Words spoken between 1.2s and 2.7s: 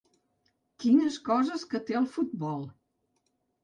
coses que té el futbol!